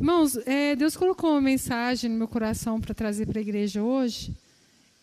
[0.00, 4.34] Irmãos, é, Deus colocou uma mensagem no meu coração para trazer para a igreja hoje.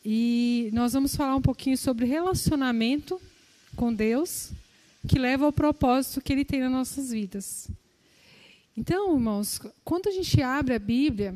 [0.04, 3.22] E nós vamos falar um pouquinho sobre relacionamento
[3.76, 4.50] com Deus,
[5.08, 7.70] que leva ao propósito que Ele tem nas nossas vidas.
[8.76, 11.36] Então, irmãos, quando a gente abre a Bíblia,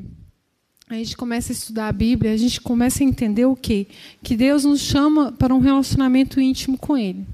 [0.90, 3.86] a gente começa a estudar a Bíblia, a gente começa a entender o quê?
[4.24, 7.28] Que Deus nos chama para um relacionamento íntimo com Ele.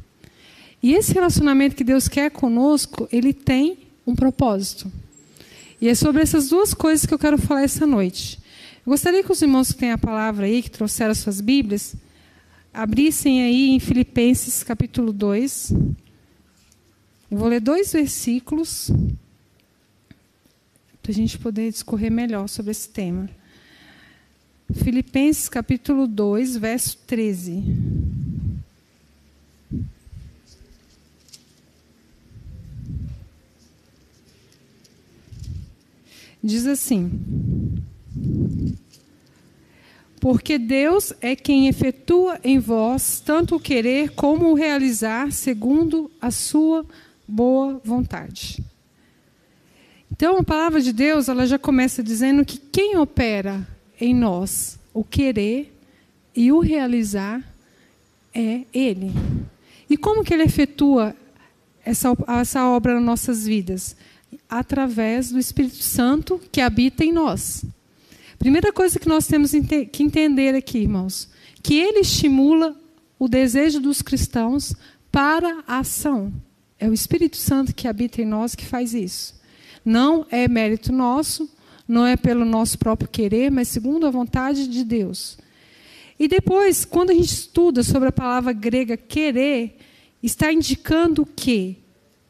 [0.83, 4.91] E esse relacionamento que Deus quer conosco, ele tem um propósito.
[5.79, 8.39] E é sobre essas duas coisas que eu quero falar essa noite.
[8.85, 11.95] Eu gostaria que os irmãos que têm a palavra aí, que trouxeram as suas Bíblias,
[12.73, 15.71] abrissem aí em Filipenses capítulo 2.
[17.29, 18.89] Eu vou ler dois versículos
[21.01, 23.29] para a gente poder discorrer melhor sobre esse tema.
[24.73, 28.16] Filipenses capítulo 2, verso 13.
[36.43, 37.11] Diz assim:
[40.19, 46.31] Porque Deus é quem efetua em vós tanto o querer como o realizar segundo a
[46.31, 46.85] sua
[47.27, 48.63] boa vontade.
[50.11, 53.67] Então, a palavra de Deus, ela já começa dizendo que quem opera
[53.99, 55.73] em nós o querer
[56.35, 57.43] e o realizar
[58.33, 59.11] é Ele.
[59.89, 61.15] E como que Ele efetua
[61.83, 63.95] essa, essa obra nas nossas vidas?
[64.49, 67.65] Através do Espírito Santo que habita em nós.
[68.39, 71.29] Primeira coisa que nós temos que entender aqui, irmãos,
[71.63, 72.75] que ele estimula
[73.17, 74.75] o desejo dos cristãos
[75.11, 76.31] para a ação.
[76.79, 79.35] É o Espírito Santo que habita em nós que faz isso.
[79.83, 81.49] Não é mérito nosso,
[81.87, 85.37] não é pelo nosso próprio querer, mas segundo a vontade de Deus.
[86.19, 89.77] E depois, quando a gente estuda sobre a palavra grega querer,
[90.21, 91.77] está indicando que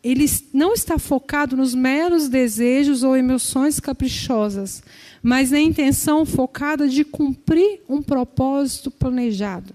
[0.03, 4.83] ele não está focado nos meros desejos ou emoções caprichosas,
[5.21, 9.73] mas na intenção focada de cumprir um propósito planejado.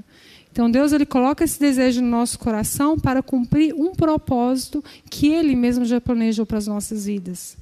[0.50, 5.56] Então Deus ele coloca esse desejo no nosso coração para cumprir um propósito que ele
[5.56, 7.56] mesmo já planejou para as nossas vidas.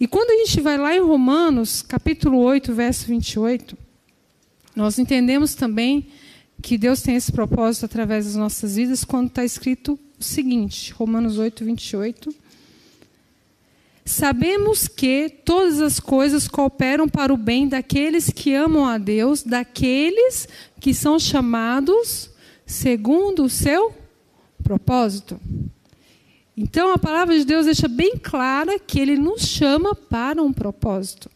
[0.00, 3.76] E quando a gente vai lá em Romanos, capítulo 8, verso 28,
[4.74, 6.06] nós entendemos também
[6.62, 11.38] que Deus tem esse propósito através das nossas vidas quando está escrito o seguinte, Romanos
[11.38, 12.34] 8, 28.
[14.04, 20.48] Sabemos que todas as coisas cooperam para o bem daqueles que amam a Deus, daqueles
[20.80, 22.30] que são chamados
[22.66, 23.94] segundo o seu
[24.62, 25.38] propósito.
[26.56, 31.30] Então a palavra de Deus deixa bem clara que ele nos chama para um propósito.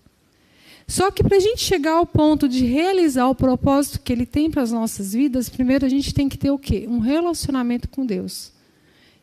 [0.89, 4.51] Só que para a gente chegar ao ponto de realizar o propósito que ele tem
[4.51, 6.87] para as nossas vidas, primeiro a gente tem que ter o quê?
[6.89, 8.51] Um relacionamento com Deus.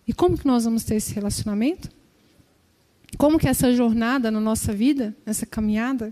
[0.09, 1.87] E como que nós vamos ter esse relacionamento?
[3.15, 6.11] Como que essa jornada na nossa vida, essa caminhada?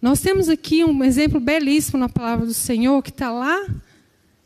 [0.00, 3.66] Nós temos aqui um exemplo belíssimo na palavra do Senhor, que está lá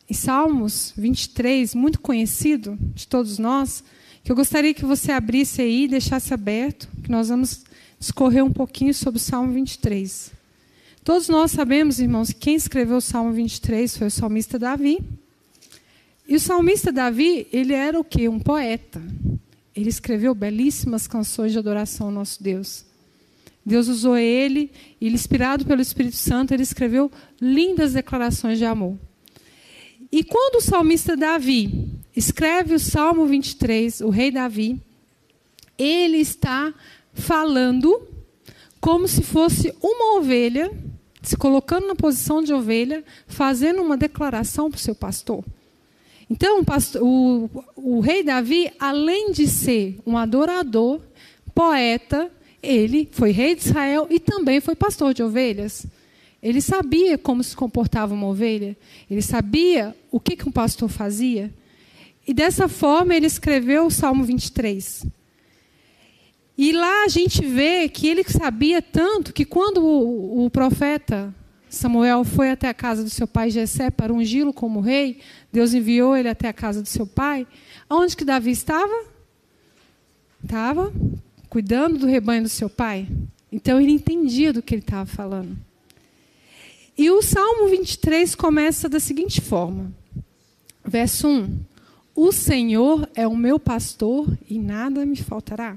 [0.09, 3.83] em Salmos 23, muito conhecido de todos nós,
[4.23, 7.65] que eu gostaria que você abrisse aí e deixasse aberto, que nós vamos
[7.99, 10.31] discorrer um pouquinho sobre o Salmo 23.
[11.03, 15.03] Todos nós sabemos, irmãos, que quem escreveu o Salmo 23 foi o salmista Davi.
[16.27, 18.29] E o salmista Davi, ele era o quê?
[18.29, 19.03] Um poeta.
[19.77, 22.85] Ele escreveu belíssimas canções de adoração ao nosso Deus.
[23.65, 24.71] Deus usou ele,
[25.01, 28.99] e inspirado pelo Espírito Santo, ele escreveu lindas declarações de amor.
[30.13, 34.81] E quando o salmista Davi escreve o Salmo 23, o rei Davi,
[35.77, 36.73] ele está
[37.13, 38.01] falando
[38.81, 40.71] como se fosse uma ovelha,
[41.23, 45.43] se colocando na posição de ovelha, fazendo uma declaração para o seu pastor.
[46.29, 46.65] Então,
[47.01, 51.01] o, o, rei Davi, além de ser um adorador,
[51.55, 52.31] poeta,
[52.63, 55.87] ele foi rei de Israel e também foi pastor de ovelhas.
[56.43, 58.77] Ele sabia como se comportava uma ovelha,
[59.11, 61.53] ele sabia o que, que um pastor fazia.
[62.27, 65.07] E dessa forma ele escreveu o Salmo 23.
[66.57, 71.35] E lá a gente vê que ele sabia tanto que quando o, o profeta
[71.75, 75.21] Samuel foi até a casa do seu pai Jessé para ungí-lo como rei,
[75.53, 77.47] Deus enviou ele até a casa do seu pai.
[77.89, 79.05] Onde que Davi estava?
[80.43, 80.93] Estava
[81.49, 83.09] cuidando do rebanho do seu pai.
[83.53, 85.57] Então ele entendia do que ele estava falando.
[86.97, 89.93] E o Salmo 23 começa da seguinte forma:
[90.85, 91.61] verso 1:
[92.15, 95.77] O Senhor é o meu pastor e nada me faltará.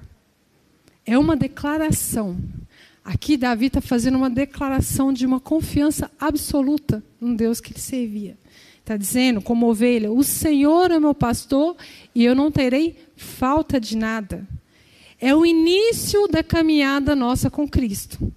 [1.05, 2.37] É uma declaração.
[3.07, 8.37] Aqui Davi está fazendo uma declaração de uma confiança absoluta no Deus que ele servia.
[8.81, 11.77] Está dizendo, como ovelha, o Senhor é meu pastor
[12.13, 14.45] e eu não terei falta de nada.
[15.21, 18.29] É o início da caminhada nossa com Cristo.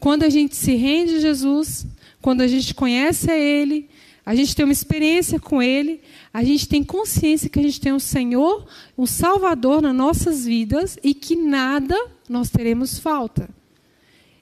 [0.00, 1.86] Quando a gente se rende a Jesus,
[2.22, 3.86] quando a gente conhece a Ele,
[4.24, 6.00] a gente tem uma experiência com Ele,
[6.32, 8.66] a gente tem consciência que a gente tem um Senhor,
[8.96, 11.94] um Salvador nas nossas vidas e que nada
[12.26, 13.54] nós teremos falta.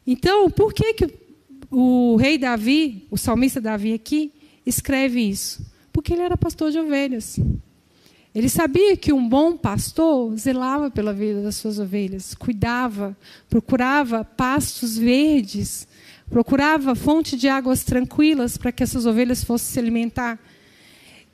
[0.06, 1.14] Então, por que, que
[1.70, 4.32] o rei Davi, o salmista Davi aqui,
[4.66, 5.64] escreve isso?
[5.92, 7.38] Porque ele era pastor de ovelhas.
[8.34, 13.16] Ele sabia que um bom pastor zelava pela vida das suas ovelhas, cuidava,
[13.48, 15.86] procurava pastos verdes,
[16.28, 20.38] procurava fonte de águas tranquilas para que essas ovelhas fossem se alimentar.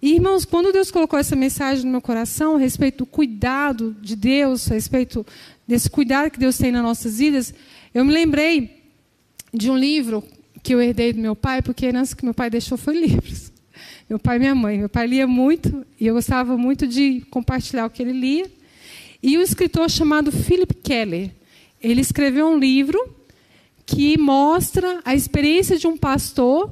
[0.02, 4.14] E, irmãos, quando Deus colocou essa mensagem no meu coração a respeito do cuidado de
[4.14, 5.26] Deus, a respeito
[5.67, 7.55] desse cuidado que Deus tem nas nossas vidas,
[7.92, 8.82] eu me lembrei
[9.52, 10.22] de um livro
[10.62, 13.50] que eu herdei do meu pai, porque a herança que meu pai deixou foi livros.
[14.08, 14.78] Meu pai e minha mãe.
[14.78, 18.50] Meu pai lia muito e eu gostava muito de compartilhar o que ele lia.
[19.22, 21.31] E um escritor chamado Philip Keller,
[21.81, 22.98] ele escreveu um livro
[23.87, 26.70] que mostra a experiência de um pastor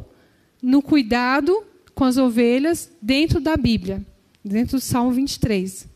[0.62, 1.64] no cuidado
[1.94, 4.04] com as ovelhas dentro da Bíblia,
[4.44, 5.88] dentro do Salmo 23.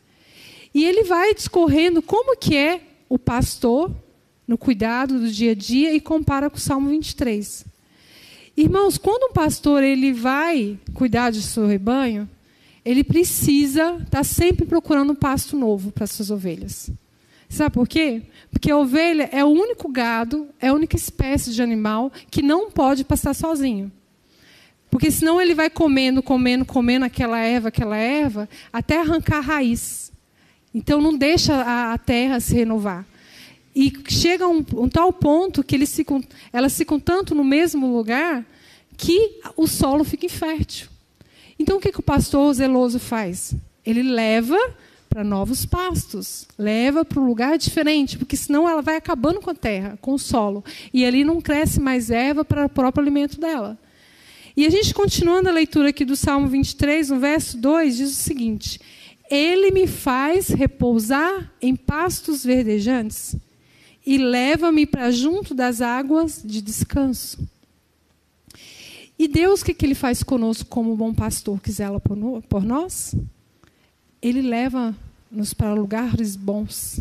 [0.73, 3.91] E ele vai discorrendo como que é o pastor
[4.47, 7.65] no cuidado do dia a dia e compara com o Salmo 23.
[8.55, 12.29] Irmãos, quando um pastor ele vai cuidar de seu rebanho,
[12.85, 16.91] ele precisa estar tá sempre procurando um pasto novo para suas ovelhas.
[17.49, 18.23] Sabe por quê?
[18.51, 22.69] Porque a ovelha é o único gado, é a única espécie de animal que não
[22.69, 23.91] pode pastar sozinho.
[24.89, 30.11] Porque senão ele vai comendo, comendo, comendo aquela erva, aquela erva, até arrancar a raiz.
[30.73, 33.05] Então não deixa a, a terra se renovar.
[33.75, 37.95] E chega a um, um tal ponto que eles ficam, elas ficam tanto no mesmo
[37.95, 38.45] lugar
[38.95, 40.87] que o solo fica infértil.
[41.57, 43.55] Então o que, que o pastor zeloso faz?
[43.85, 44.57] Ele leva
[45.09, 49.55] para novos pastos, leva para um lugar diferente, porque senão ela vai acabando com a
[49.55, 50.63] terra, com o solo.
[50.93, 53.77] E ali não cresce mais erva para o próprio alimento dela.
[54.55, 58.23] E a gente continuando a leitura aqui do Salmo 23, no verso 2, diz o
[58.23, 58.79] seguinte:
[59.29, 63.35] Ele me faz repousar em pastos verdejantes
[64.05, 67.47] e leva-me para junto das águas de descanso.
[69.17, 73.15] E Deus, o que, que Ele faz conosco como bom pastor que zela por nós?
[74.21, 76.99] Ele leva-nos para lugares bons.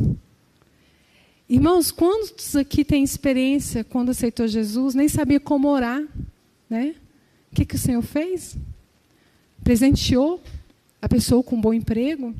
[1.49, 6.02] Irmãos, quantos aqui têm experiência quando aceitou Jesus, nem sabia como orar,
[6.70, 6.94] né?
[7.50, 8.56] O que, que o Senhor fez?
[9.62, 10.40] Presenteou
[11.00, 12.34] a pessoa com um bom emprego,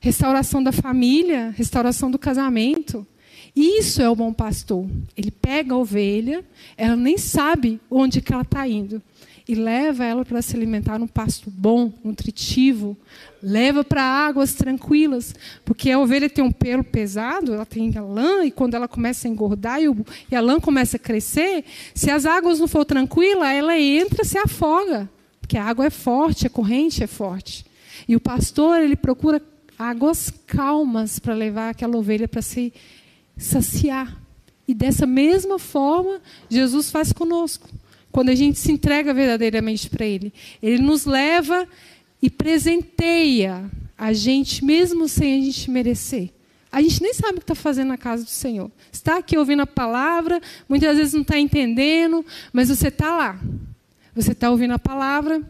[0.00, 3.06] restauração da família, restauração do casamento,
[3.54, 4.86] isso é o bom pastor.
[5.16, 6.44] Ele pega a ovelha,
[6.76, 9.00] ela nem sabe onde ela está indo,
[9.46, 12.96] e leva ela para se alimentar num pasto bom, nutritivo,
[13.42, 15.34] leva para águas tranquilas,
[15.64, 19.28] porque a ovelha tem um pelo pesado, ela tem a lã, e quando ela começa
[19.28, 19.86] a engordar e,
[20.30, 21.64] e a lã começa a crescer,
[21.94, 25.08] se as águas não for tranquilas, ela entra, se afoga,
[25.40, 27.66] porque a água é forte, a corrente é forte.
[28.08, 29.42] E o pastor, ele procura
[29.78, 32.72] águas calmas para levar aquela ovelha para se
[33.36, 34.20] saciar.
[34.66, 37.68] E dessa mesma forma, Jesus faz conosco.
[38.10, 40.32] Quando a gente se entrega verdadeiramente para Ele,
[40.62, 41.68] Ele nos leva
[42.22, 46.30] e presenteia a gente, mesmo sem a gente merecer.
[46.70, 48.70] A gente nem sabe o que está fazendo na casa do Senhor.
[48.90, 53.40] Está aqui ouvindo a palavra, muitas vezes não está entendendo, mas você está lá.
[54.14, 55.42] Você está ouvindo a palavra,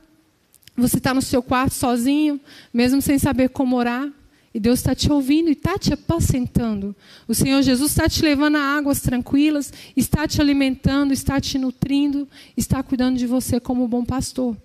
[0.77, 2.41] você está no seu quarto sozinho,
[2.73, 4.11] mesmo sem saber como orar.
[4.55, 6.95] E Deus está te ouvindo e está te apacentando.
[7.27, 12.29] O Senhor Jesus está te levando a águas tranquilas, está te alimentando, está te nutrindo,
[12.57, 14.57] está cuidando de você como bom pastor.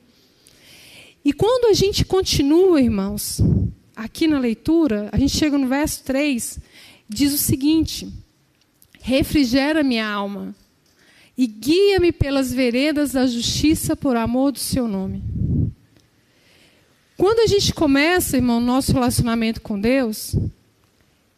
[1.25, 3.41] E quando a gente continua, irmãos,
[3.96, 6.60] aqui na leitura, a gente chega no verso 3,
[7.10, 8.08] diz o seguinte:
[9.01, 10.55] Refrigera minha alma
[11.36, 15.24] e guia-me pelas veredas da justiça por amor do seu nome.
[17.19, 20.38] Quando a gente começa, irmão, nosso relacionamento com Deus,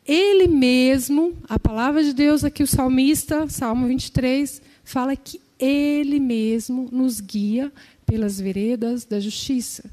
[0.06, 6.88] Ele mesmo, a palavra de Deus aqui, o salmista, Salmo 23, fala que Ele mesmo
[6.92, 7.72] nos guia
[8.06, 9.86] pelas veredas da justiça.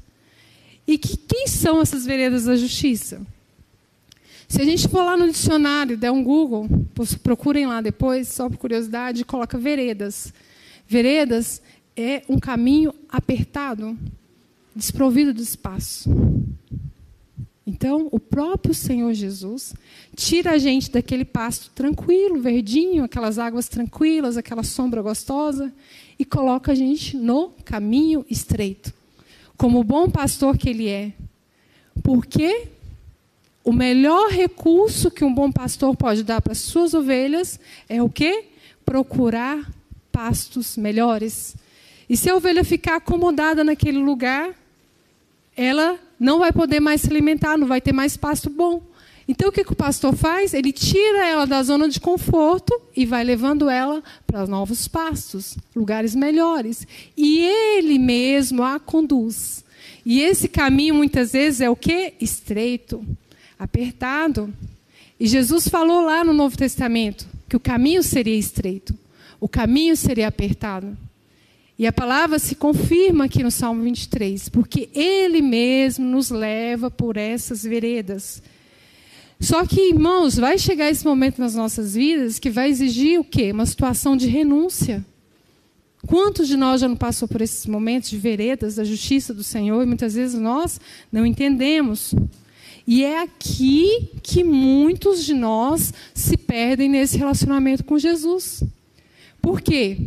[0.85, 3.25] E que, quem são essas veredas da justiça?
[4.47, 6.69] Se a gente for lá no dicionário, der um Google,
[7.23, 10.31] procurem lá depois, só por curiosidade, coloca veredas.
[10.87, 11.63] Veredas
[11.97, 13.97] é um caminho apertado,
[14.75, 16.09] desprovido de espaço.
[17.65, 19.75] Então, o próprio Senhor Jesus
[20.15, 25.71] tira a gente daquele pasto tranquilo, verdinho, aquelas águas tranquilas, aquela sombra gostosa,
[26.17, 28.91] e coloca a gente no caminho estreito.
[29.55, 31.13] Como o bom pastor que ele é.
[32.01, 32.69] Porque
[33.63, 38.09] o melhor recurso que um bom pastor pode dar para as suas ovelhas é o
[38.09, 38.45] quê?
[38.83, 39.71] Procurar
[40.11, 41.55] pastos melhores.
[42.09, 44.49] E se a ovelha ficar acomodada naquele lugar,
[45.55, 48.81] ela não vai poder mais se alimentar, não vai ter mais pasto bom.
[49.27, 50.55] Então o que, que o pastor faz?
[50.55, 56.15] Ele tira ela da zona de conforto e vai levando ela para novos pastos, lugares
[56.15, 56.87] melhores.
[57.15, 59.63] E ele mesmo a conduz.
[60.03, 62.13] E esse caminho muitas vezes é o que?
[62.19, 63.05] Estreito,
[63.59, 64.51] apertado.
[65.19, 68.95] E Jesus falou lá no Novo Testamento que o caminho seria estreito,
[69.39, 70.97] o caminho seria apertado.
[71.79, 77.15] E a palavra se confirma aqui no Salmo 23, porque ele mesmo nos leva por
[77.15, 78.43] essas veredas.
[79.39, 83.53] Só que, irmãos, vai chegar esse momento nas nossas vidas que vai exigir o quê?
[83.53, 85.05] Uma situação de renúncia.
[86.05, 89.81] Quantos de nós já não passou por esses momentos de veredas da justiça do Senhor
[89.81, 92.13] e muitas vezes nós não entendemos?
[92.85, 98.65] E é aqui que muitos de nós se perdem nesse relacionamento com Jesus.
[99.41, 99.97] Por quê?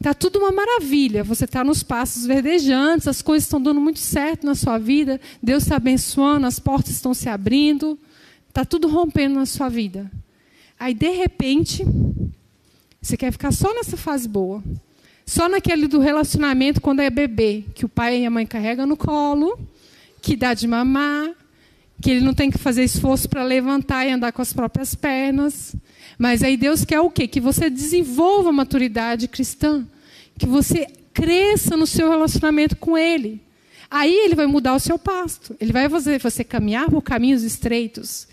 [0.00, 1.22] Está tudo uma maravilha.
[1.22, 5.64] Você está nos passos verdejantes, as coisas estão dando muito certo na sua vida, Deus
[5.64, 7.98] está abençoando, as portas estão se abrindo.
[8.48, 10.10] Está tudo rompendo na sua vida.
[10.78, 11.84] Aí, de repente,
[13.00, 14.64] você quer ficar só nessa fase boa.
[15.26, 18.96] Só naquele do relacionamento quando é bebê, que o pai e a mãe carregam no
[18.96, 19.56] colo,
[20.22, 21.30] que dá de mamar,
[22.00, 25.76] que ele não tem que fazer esforço para levantar e andar com as próprias pernas.
[26.20, 27.26] Mas aí Deus quer o quê?
[27.26, 29.86] Que você desenvolva a maturidade cristã,
[30.38, 33.40] que você cresça no seu relacionamento com Ele.
[33.90, 38.28] Aí Ele vai mudar o seu pasto, Ele vai fazer você caminhar por caminhos estreitos.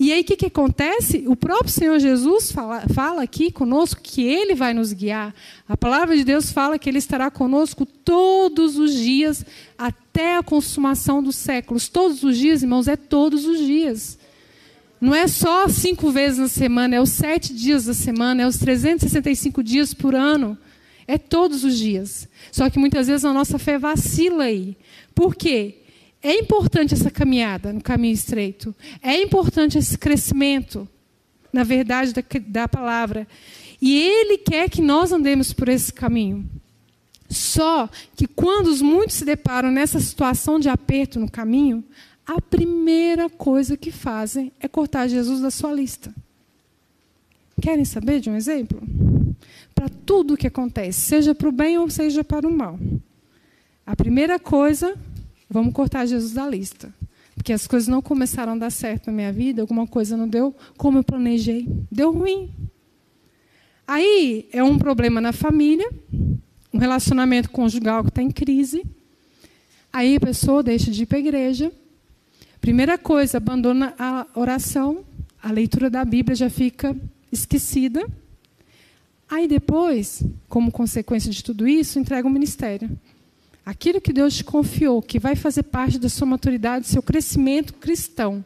[0.00, 1.24] E aí o que, que acontece?
[1.26, 5.34] O próprio Senhor Jesus fala, fala aqui conosco que Ele vai nos guiar.
[5.68, 9.44] A palavra de Deus fala que Ele estará conosco todos os dias,
[9.76, 11.86] até a consumação dos séculos.
[11.86, 14.18] Todos os dias, irmãos, é todos os dias.
[15.00, 18.58] Não é só cinco vezes na semana, é os sete dias da semana, é os
[18.58, 20.56] 365 dias por ano.
[21.06, 22.28] É todos os dias.
[22.50, 24.76] Só que muitas vezes a nossa fé vacila aí.
[25.14, 25.76] Por quê?
[26.22, 28.74] É importante essa caminhada no caminho estreito.
[29.02, 30.88] É importante esse crescimento,
[31.52, 33.28] na verdade, da, da palavra.
[33.80, 36.48] E Ele quer que nós andemos por esse caminho.
[37.28, 41.84] Só que quando os muitos se deparam nessa situação de aperto no caminho,
[42.26, 46.14] a primeira coisa que fazem é cortar Jesus da sua lista.
[47.60, 48.82] Querem saber de um exemplo?
[49.74, 52.78] Para tudo o que acontece, seja para o bem ou seja para o mal.
[53.86, 54.98] A primeira coisa
[55.48, 56.92] Vamos cortar Jesus da lista.
[57.34, 60.54] Porque as coisas não começaram a dar certo na minha vida, alguma coisa não deu
[60.76, 61.68] como eu planejei.
[61.90, 62.50] Deu ruim.
[63.86, 65.88] Aí é um problema na família,
[66.72, 68.84] um relacionamento conjugal que está em crise.
[69.92, 71.70] Aí a pessoa deixa de ir para a igreja.
[72.66, 75.04] Primeira coisa, abandona a oração,
[75.40, 76.96] a leitura da Bíblia já fica
[77.30, 78.04] esquecida.
[79.30, 82.90] Aí depois, como consequência de tudo isso, entrega o ministério.
[83.64, 87.72] Aquilo que Deus te confiou, que vai fazer parte da sua maturidade, do seu crescimento
[87.74, 88.44] cristão.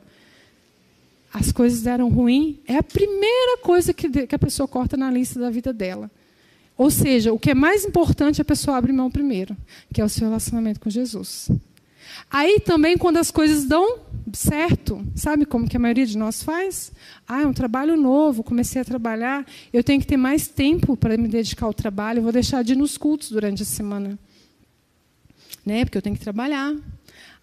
[1.32, 5.40] As coisas deram ruim, é a primeira coisa que, que a pessoa corta na lista
[5.40, 6.10] da vida dela.
[6.76, 9.56] Ou seja, o que é mais importante a pessoa abre mão primeiro,
[9.94, 11.48] que é o seu relacionamento com Jesus.
[12.30, 13.98] Aí também, quando as coisas dão
[14.32, 16.92] certo, sabe como que a maioria de nós faz?
[17.26, 21.16] Ah, é um trabalho novo, comecei a trabalhar, eu tenho que ter mais tempo para
[21.16, 24.18] me dedicar ao trabalho, vou deixar de ir nos cultos durante a semana
[25.64, 25.84] né?
[25.84, 26.74] Porque eu tenho que trabalhar.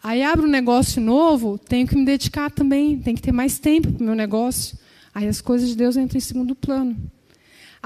[0.03, 3.91] Aí abro um negócio novo, tenho que me dedicar também, tenho que ter mais tempo
[3.91, 4.77] para o meu negócio.
[5.13, 6.95] Aí as coisas de Deus entram em segundo plano.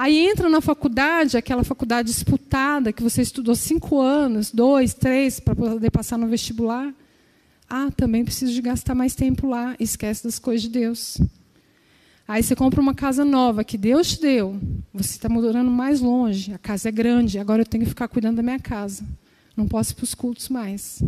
[0.02, 5.56] Aí entra na faculdade, aquela faculdade disputada, que você estudou cinco anos, dois, três, para
[5.56, 6.92] poder passar no vestibular.
[7.70, 9.76] Ah, também preciso de gastar mais tempo lá.
[9.80, 11.22] Esquece das coisas de Deus.
[12.28, 14.60] Aí você compra uma casa nova que Deus te deu.
[14.92, 16.52] Você está morando mais longe.
[16.52, 17.38] A casa é grande.
[17.38, 19.06] Agora eu tenho que ficar cuidando da minha casa.
[19.56, 21.00] Não posso ir para os cultos mais.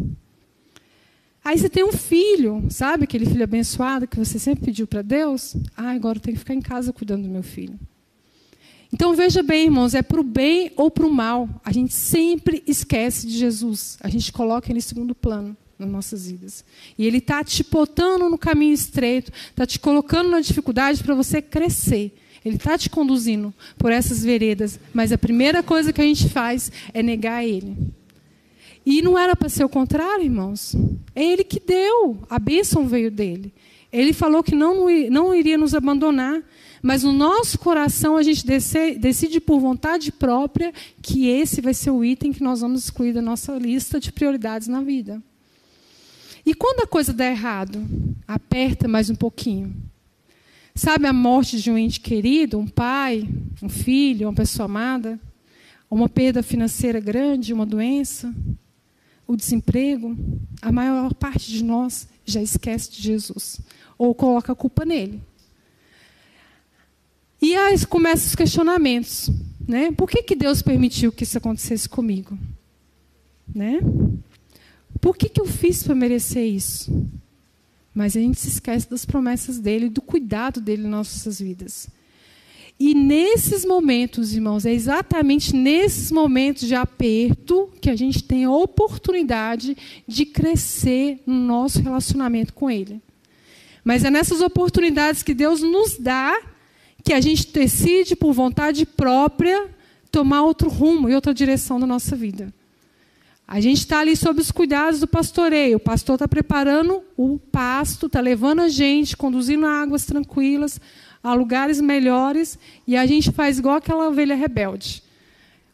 [1.43, 5.55] Aí você tem um filho, sabe aquele filho abençoado que você sempre pediu para Deus?
[5.75, 7.79] Ah, agora eu tenho que ficar em casa cuidando do meu filho.
[8.93, 11.49] Então veja bem, irmãos, é para o bem ou para o mal.
[11.65, 13.97] A gente sempre esquece de Jesus.
[13.99, 16.63] A gente coloca ele em segundo plano nas nossas vidas.
[16.95, 21.41] E ele está te botando no caminho estreito, está te colocando na dificuldade para você
[21.41, 22.15] crescer.
[22.45, 24.79] Ele está te conduzindo por essas veredas.
[24.93, 27.75] Mas a primeira coisa que a gente faz é negar ele.
[28.85, 30.75] E não era para ser o contrário, irmãos.
[31.15, 32.17] É Ele que deu.
[32.29, 33.51] A bênção veio dele.
[33.91, 36.43] Ele falou que não, não iria nos abandonar.
[36.83, 42.03] Mas no nosso coração a gente decide por vontade própria que esse vai ser o
[42.03, 45.23] item que nós vamos excluir da nossa lista de prioridades na vida.
[46.45, 47.81] E quando a coisa dá errado,
[48.27, 49.73] aperta mais um pouquinho.
[50.75, 53.29] Sabe a morte de um ente querido, um pai,
[53.61, 55.17] um filho, uma pessoa amada?
[55.89, 58.35] Uma perda financeira grande, uma doença,
[59.25, 60.17] o desemprego?
[60.61, 63.61] A maior parte de nós já esquece de Jesus
[63.97, 65.21] ou coloca a culpa nele.
[67.43, 69.29] E aí começam os questionamentos.
[69.67, 69.91] Né?
[69.91, 72.39] Por que, que Deus permitiu que isso acontecesse comigo?
[73.53, 73.81] Né?
[75.01, 77.05] Por que, que eu fiz para merecer isso?
[77.93, 81.89] Mas a gente se esquece das promessas dele, do cuidado dele nas nossas vidas.
[82.79, 88.51] E nesses momentos, irmãos, é exatamente nesses momentos de aperto que a gente tem a
[88.51, 89.75] oportunidade
[90.07, 93.01] de crescer no nosso relacionamento com Ele.
[93.83, 96.52] Mas é nessas oportunidades que Deus nos dá
[97.03, 99.69] que a gente decide, por vontade própria,
[100.09, 102.53] tomar outro rumo e outra direção da nossa vida.
[103.45, 105.77] A gente está ali sob os cuidados do pastoreio.
[105.77, 110.79] O pastor está preparando o pasto, está levando a gente, conduzindo águas tranquilas
[111.21, 115.01] a lugares melhores, e a gente faz igual aquela ovelha rebelde.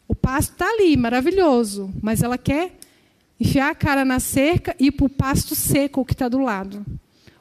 [0.06, 2.72] O pasto está ali, maravilhoso, mas ela quer
[3.38, 6.84] enfiar a cara na cerca e ir para o pasto seco que está do lado.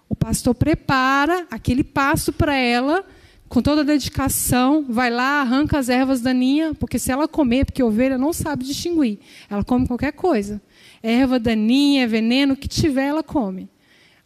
[0.08, 3.05] O pastor prepara aquele pasto para ela
[3.50, 7.82] com toda a dedicação, vai lá, arranca as ervas daninhas, porque se ela comer, porque
[7.82, 9.18] ovelha não sabe distinguir,
[9.50, 10.62] ela come qualquer coisa.
[11.01, 13.68] Erva daninha, veneno, o que tiver, ela come.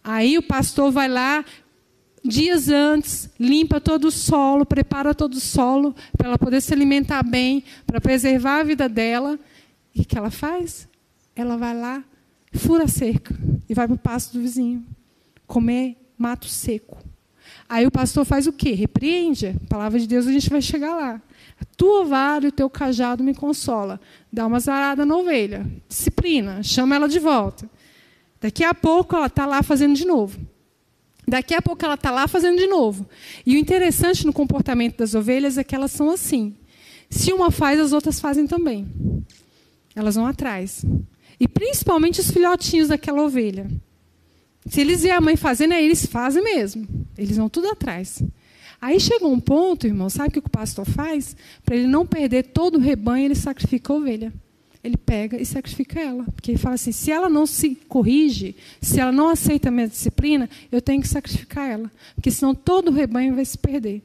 [0.03, 1.46] Aí o pastor vai lá,
[2.24, 7.24] dias antes, limpa todo o solo, prepara todo o solo, para ela poder se alimentar
[7.24, 9.39] bem, para preservar a vida dela.
[9.96, 10.88] E o que ela faz?
[11.34, 12.03] Ela vai lá,
[12.51, 13.34] fura a cerca
[13.70, 14.86] e vai para o pasto do vizinho,
[15.48, 17.02] comer mato seco.
[17.67, 18.74] Aí o pastor faz o quê?
[18.74, 19.55] Repreende.
[19.65, 21.22] A palavra de Deus a gente vai chegar lá.
[21.60, 24.00] A tua vara e o teu cajado me consola.
[24.31, 25.65] Dá uma zarada na ovelha.
[25.88, 26.62] Disciplina.
[26.63, 27.69] Chama ela de volta.
[28.41, 30.39] Daqui a pouco ela está lá fazendo de novo.
[31.27, 33.07] Daqui a pouco ela está lá fazendo de novo.
[33.45, 36.55] E o interessante no comportamento das ovelhas é que elas são assim.
[37.10, 38.88] Se uma faz, as outras fazem também.
[39.96, 40.83] Elas vão atrás.
[41.39, 43.70] E principalmente os filhotinhos daquela ovelha.
[44.67, 46.87] Se eles veem a mãe fazendo, aí eles fazem mesmo.
[47.17, 48.23] Eles vão tudo atrás.
[48.81, 51.35] Aí chega um ponto, irmão, sabe o que o pastor faz?
[51.63, 54.33] Para ele não perder todo o rebanho, ele sacrifica a ovelha.
[54.83, 56.25] Ele pega e sacrifica ela.
[56.25, 59.87] Porque ele fala assim: se ela não se corrige, se ela não aceita a minha
[59.87, 61.91] disciplina, eu tenho que sacrificar ela.
[62.15, 64.01] Porque senão todo o rebanho vai se perder.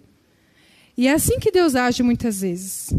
[0.96, 2.94] E é assim que Deus age muitas vezes.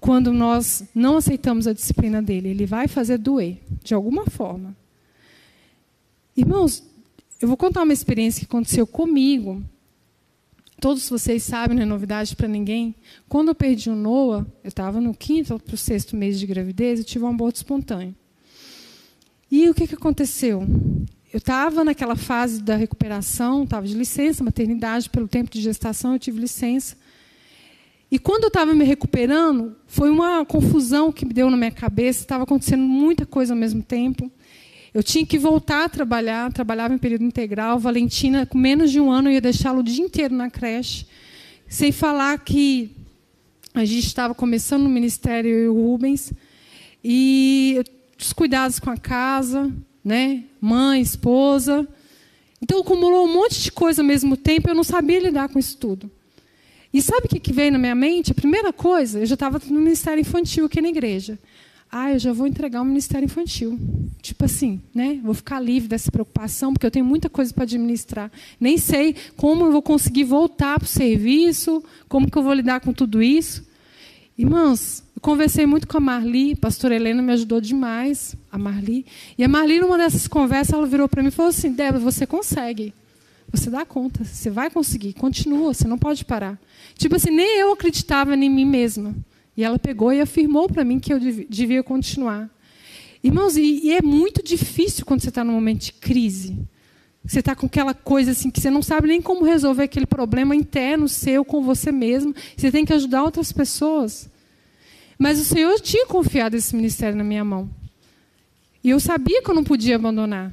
[0.00, 4.74] Quando nós não aceitamos a disciplina dele, ele vai fazer doer, de alguma forma.
[6.36, 6.82] Irmãos,
[7.40, 9.62] eu vou contar uma experiência que aconteceu comigo.
[10.80, 12.94] Todos vocês sabem, não é novidade para ninguém.
[13.28, 16.98] Quando eu perdi o Noah, eu estava no quinto para o sexto mês de gravidez
[16.98, 18.14] e tive um aborto espontâneo.
[19.48, 20.66] E o que, que aconteceu?
[21.32, 26.18] Eu estava naquela fase da recuperação, estava de licença, maternidade, pelo tempo de gestação, eu
[26.18, 26.96] tive licença.
[28.10, 32.20] E quando eu estava me recuperando, foi uma confusão que me deu na minha cabeça,
[32.20, 34.30] estava acontecendo muita coisa ao mesmo tempo.
[34.94, 37.80] Eu tinha que voltar a trabalhar, trabalhava em período integral.
[37.80, 41.04] Valentina, com menos de um ano, ia deixá-lo o dia inteiro na creche.
[41.68, 42.92] Sem falar que
[43.74, 46.32] a gente estava começando no ministério, e o Rubens,
[47.02, 47.82] e
[48.16, 49.68] os cuidados com a casa,
[50.04, 50.44] né?
[50.60, 51.84] mãe, esposa.
[52.62, 55.76] Então, acumulou um monte de coisa ao mesmo tempo, eu não sabia lidar com isso
[55.76, 56.08] tudo.
[56.92, 58.30] E sabe o que veio na minha mente?
[58.30, 61.36] A primeira coisa, eu já estava no ministério infantil aqui na igreja
[61.96, 63.78] ah, eu já vou entregar o Ministério Infantil.
[64.20, 65.20] Tipo assim, né?
[65.22, 68.32] Vou ficar livre dessa preocupação, porque eu tenho muita coisa para administrar.
[68.58, 72.80] Nem sei como eu vou conseguir voltar para o serviço, como que eu vou lidar
[72.80, 73.64] com tudo isso.
[74.36, 79.06] Irmãos, eu conversei muito com a Marli, a pastora Helena me ajudou demais, a Marli.
[79.38, 82.26] E a Marli, numa dessas conversas, ela virou para mim e falou assim: Débora, você
[82.26, 82.92] consegue.
[83.52, 86.58] Você dá conta, você vai conseguir, continua, você não pode parar.
[86.98, 89.14] Tipo assim, nem eu acreditava em mim mesma.
[89.56, 92.50] E ela pegou e afirmou para mim que eu devia continuar.
[93.22, 96.58] Irmãos, e, e é muito difícil quando você está num momento de crise.
[97.24, 100.54] Você está com aquela coisa assim que você não sabe nem como resolver aquele problema
[100.54, 102.34] interno seu com você mesmo.
[102.54, 104.28] Você tem que ajudar outras pessoas.
[105.18, 107.70] Mas o Senhor tinha confiado esse ministério na minha mão.
[108.82, 110.52] E eu sabia que eu não podia abandonar.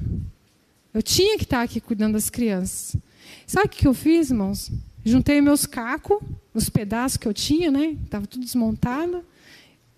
[0.94, 2.96] Eu tinha que estar aqui cuidando das crianças.
[3.46, 4.72] Sabe o que eu fiz, irmãos?
[5.04, 6.18] Juntei meus cacos,
[6.54, 7.96] os pedaços que eu tinha, né?
[8.04, 9.24] Estava tudo desmontado.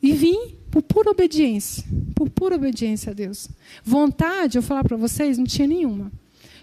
[0.02, 1.84] E vim por pura obediência.
[2.14, 3.48] Por pura obediência a Deus.
[3.84, 6.10] Vontade, eu falar para vocês, não tinha nenhuma.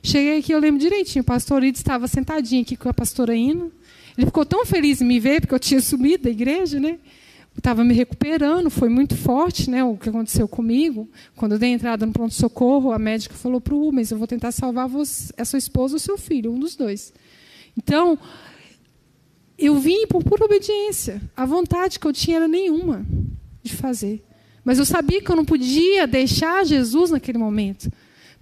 [0.04, 1.21] Cheguei aqui, eu lembro direitinho.
[1.21, 3.69] O pastor Ido estava sentadinho aqui com a pastora Ina.
[4.17, 6.99] Ele ficou tão feliz em me ver, porque eu tinha sumido da igreja, né?
[7.58, 11.08] estava me recuperando, foi muito forte né, o que aconteceu comigo.
[11.36, 14.51] Quando eu dei entrada no pronto-socorro, a médica falou para o Rubens: Eu vou tentar
[14.51, 17.13] salvar você, a sua esposa ou seu filho, um dos dois.
[17.77, 18.17] Então,
[19.57, 21.21] eu vim por pura obediência.
[21.36, 23.05] A vontade que eu tinha era nenhuma
[23.62, 24.23] de fazer.
[24.63, 27.91] Mas eu sabia que eu não podia deixar Jesus naquele momento.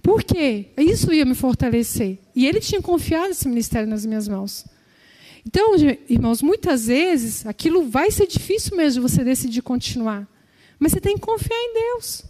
[0.02, 0.66] Por quê?
[0.76, 2.18] Isso ia me fortalecer.
[2.34, 4.64] E ele tinha confiado esse ministério nas minhas mãos.
[5.46, 5.74] Então,
[6.08, 10.28] irmãos, muitas vezes aquilo vai ser difícil mesmo você decidir continuar.
[10.78, 12.24] Mas você tem que confiar em Deus.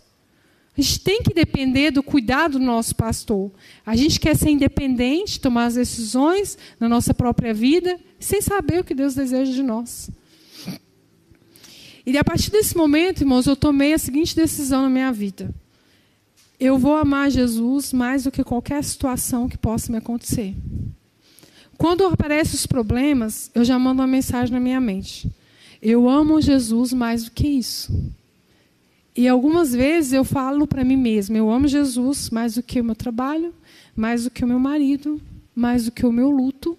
[0.76, 3.50] A gente tem que depender do cuidado do nosso pastor.
[3.85, 8.85] A gente quer ser independente, tomar as decisões na nossa própria vida, sem saber o
[8.85, 10.11] que Deus deseja de nós.
[12.06, 15.54] E a partir desse momento, irmãos, eu tomei a seguinte decisão na minha vida.
[16.59, 20.54] Eu vou amar Jesus mais do que qualquer situação que possa me acontecer.
[21.76, 25.30] Quando aparecem os problemas, eu já mando uma mensagem na minha mente.
[25.80, 28.12] Eu amo Jesus mais do que isso.
[29.16, 32.84] E algumas vezes eu falo para mim mesma: eu amo Jesus mais do que o
[32.84, 33.54] meu trabalho,
[33.94, 35.20] mais do que o meu marido,
[35.54, 36.78] mais do que o meu luto.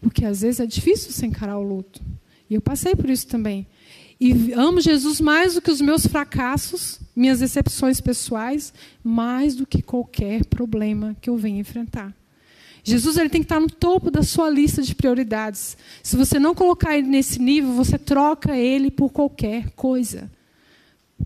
[0.00, 2.00] Porque às vezes é difícil se encarar o luto.
[2.48, 3.66] E eu passei por isso também.
[4.20, 9.80] E amo Jesus mais do que os meus fracassos, minhas decepções pessoais, mais do que
[9.80, 12.14] qualquer problema que eu venha enfrentar.
[12.82, 15.76] Jesus ele tem que estar no topo da sua lista de prioridades.
[16.02, 20.30] Se você não colocar ele nesse nível, você troca ele por qualquer coisa.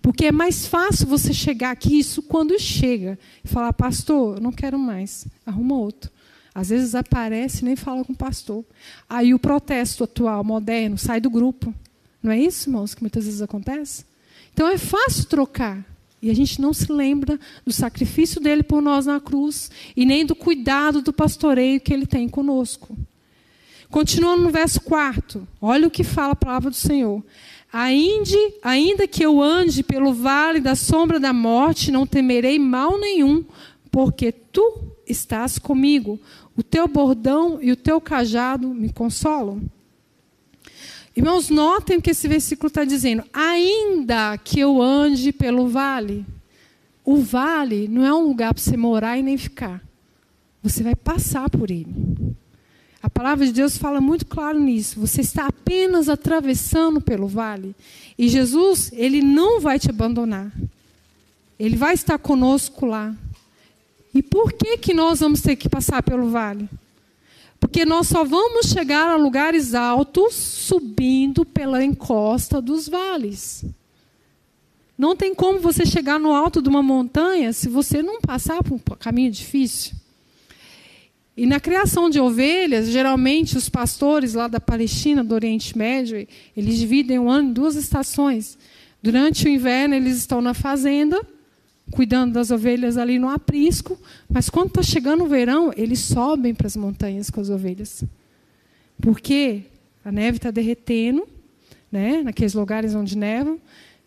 [0.03, 4.53] Porque é mais fácil você chegar aqui, isso quando chega, e falar, pastor, eu não
[4.53, 6.11] quero mais, arruma outro.
[6.55, 8.65] Às vezes aparece e nem fala com o pastor.
[9.09, 11.75] Aí o protesto atual, moderno, sai do grupo.
[12.23, 14.05] Não é isso, irmãos, que muitas vezes acontece?
[14.53, 15.85] Então é fácil trocar.
[16.23, 20.25] E a gente não se lembra do sacrifício dele por nós na cruz e nem
[20.25, 22.97] do cuidado do pastoreio que ele tem conosco.
[23.91, 27.23] Continuando no verso 4, olha o que fala a palavra do Senhor.
[27.77, 33.45] Ainda, ainda que eu ande pelo vale da sombra da morte, não temerei mal nenhum,
[33.91, 36.21] porque tu estás comigo.
[36.57, 39.61] O teu bordão e o teu cajado me consolam.
[41.17, 46.25] Irmãos, notem que esse versículo está dizendo: ainda que eu ande pelo vale.
[47.05, 49.83] O vale não é um lugar para você morar e nem ficar.
[50.63, 51.93] Você vai passar por ele.
[53.05, 54.99] A palavra de Deus fala muito claro nisso.
[54.99, 57.77] Você está apenas atravessando pelo vale.
[58.17, 60.51] E Jesus, ele não vai te abandonar.
[61.61, 63.15] Ele vai estar conosco lá.
[64.15, 66.67] E por que, que nós vamos ter que passar pelo vale?
[67.61, 73.67] Porque nós só vamos chegar a lugares altos subindo pela encosta dos vales.
[74.97, 78.77] Não tem como você chegar no alto de uma montanha se você não passar por
[78.77, 79.93] um caminho difícil.
[81.37, 86.79] E na criação de ovelhas, geralmente os pastores lá da Palestina, do Oriente Médio, eles
[86.79, 88.57] dividem o ano em duas estações.
[89.03, 91.21] Durante o inverno, eles estão na fazenda,
[91.91, 93.99] cuidando das ovelhas ali no aprisco,
[94.31, 98.05] mas quando está chegando o verão, eles sobem para as montanhas com as ovelhas.
[99.01, 99.63] Porque
[100.05, 101.27] a neve está derretendo,
[101.91, 103.59] né, naqueles lugares onde nevam,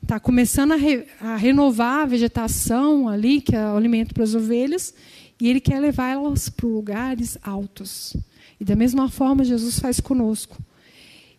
[0.02, 4.34] está começando a, re, a, renovar a vegetação ali, que é o alimento para as
[4.34, 4.94] ovelhas,
[5.40, 8.16] e ele quer levar elas para lugares altos.
[8.60, 10.58] E da mesma forma, Jesus faz conosco.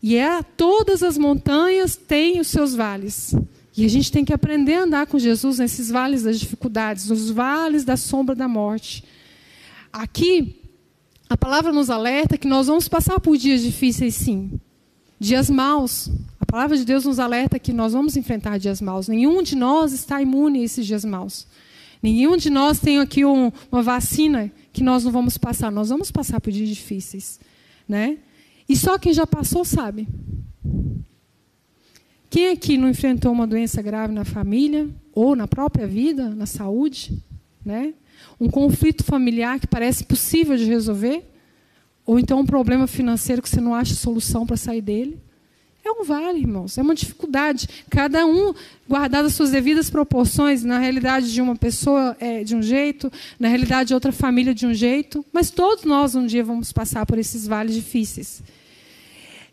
[0.02, 3.34] E é, todas as montanhas têm os seus vales.
[3.76, 7.30] E a gente tem que aprender a andar com Jesus nesses vales das dificuldades, nos
[7.30, 9.04] vales da sombra da morte.
[9.92, 10.60] Aqui,
[11.28, 14.60] a palavra nos alerta que nós vamos passar por dias difíceis, sim.
[15.18, 16.10] Dias maus.
[16.40, 19.08] A palavra de Deus nos alerta que nós vamos enfrentar dias maus.
[19.08, 21.46] Nenhum de nós está imune a esses dias maus.
[22.02, 25.70] Nenhum de nós tem aqui um, uma vacina que nós não vamos passar.
[25.70, 27.40] Nós vamos passar por dias difíceis.
[27.88, 28.18] Né?
[28.68, 30.06] E só quem já passou sabe.
[32.30, 37.22] Quem aqui não enfrentou uma doença grave na família, ou na própria vida, na saúde?
[37.64, 37.94] Né?
[38.38, 41.24] Um conflito familiar que parece possível de resolver?
[42.04, 45.20] Ou então um problema financeiro que você não acha solução para sair dele?
[45.88, 47.66] É um vale, irmãos, é uma dificuldade.
[47.88, 48.52] Cada um,
[48.86, 53.48] guardado as suas devidas proporções, na realidade de uma pessoa é de um jeito, na
[53.48, 57.16] realidade de outra família de um jeito, mas todos nós um dia vamos passar por
[57.18, 58.42] esses vales difíceis.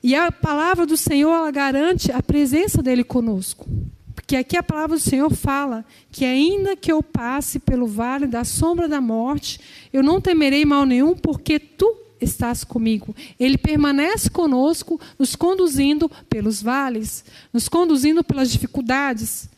[0.04, 3.65] E a palavra do Senhor ela garante a presença dele conosco.
[4.13, 8.43] Porque aqui a palavra do Senhor fala que ainda que eu passe pelo vale da
[8.43, 9.58] sombra da morte,
[9.93, 13.15] eu não temerei mal nenhum, porque tu estás comigo.
[13.39, 19.49] Ele permanece conosco, nos conduzindo pelos vales, nos conduzindo pelas dificuldades.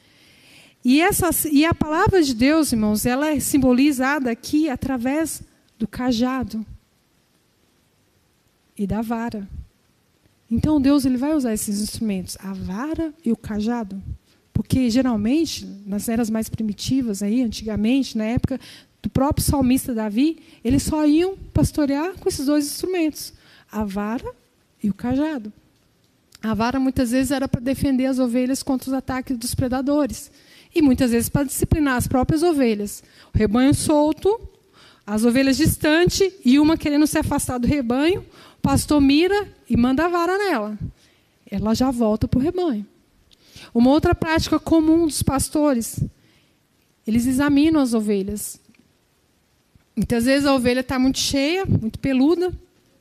[0.84, 5.42] E, essa, e a palavra de Deus, irmãos, ela é simbolizada aqui através
[5.78, 6.66] do cajado
[8.78, 9.48] e da vara.
[10.50, 14.02] Então Deus ele vai usar esses instrumentos, a vara e o cajado.
[14.54, 18.60] Porque geralmente, nas eras mais primitivas aí, antigamente, na época
[19.08, 23.34] do próprio salmista Davi, eles só iam pastorear com esses dois instrumentos,
[23.72, 24.30] a vara
[24.84, 25.52] e o cajado.
[26.44, 30.30] A vara muitas vezes era para defender as ovelhas contra os ataques dos predadores.
[30.76, 33.02] E muitas vezes para disciplinar as próprias ovelhas.
[33.34, 34.40] O rebanho solto,
[35.06, 38.26] as ovelhas distantes e uma querendo se afastar do rebanho,
[38.58, 40.78] o pastor mira e manda a vara nela.
[41.50, 42.86] Ela já volta para o rebanho.
[43.74, 46.04] Uma outra prática comum dos pastores,
[47.08, 48.60] eles examinam as ovelhas.
[49.98, 52.54] Muitas vezes a ovelha está muito cheia, muito peluda,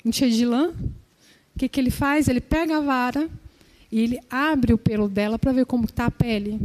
[0.03, 0.71] muito cheia de lã.
[0.71, 2.27] O que, que ele faz?
[2.27, 3.29] Ele pega a vara
[3.93, 6.59] e ele abre o pelo dela para ver como está a pele.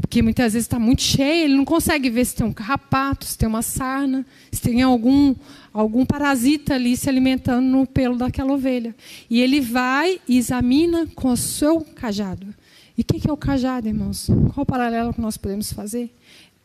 [0.00, 3.38] Porque muitas vezes está muito cheia, ele não consegue ver se tem um carrapato, se
[3.38, 5.32] tem uma sarna, se tem algum,
[5.72, 8.96] algum parasita ali se alimentando no pelo daquela ovelha.
[9.30, 12.52] E ele vai e examina com o seu cajado.
[12.96, 14.26] E o que é o cajado, irmãos?
[14.52, 16.12] Qual o paralelo que nós podemos fazer?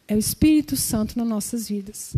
[0.08, 2.16] É o Espírito Santo nas nossas vidas.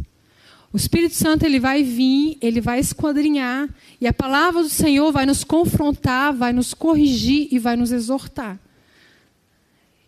[0.75, 5.25] O Espírito Santo ele vai vir, ele vai esquadrinhar, e a palavra do Senhor vai
[5.25, 8.59] nos confrontar, vai nos corrigir e vai nos exortar.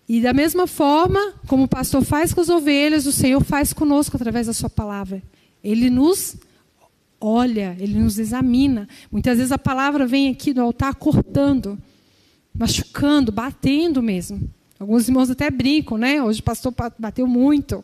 [0.10, 4.17] E da mesma forma, como o pastor faz com as ovelhas, o Senhor faz conosco
[4.17, 5.23] através da sua palavra.
[5.63, 6.36] Ele nos
[7.17, 8.89] olha, ele nos examina.
[9.10, 11.77] Muitas vezes a palavra vem aqui do altar cortando,
[12.53, 14.49] machucando, batendo mesmo.
[14.77, 16.21] Alguns irmãos até brincam, né?
[16.21, 17.82] Hoje o pastor bateu muito.